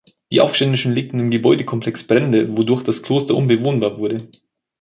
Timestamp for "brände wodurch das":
2.07-3.03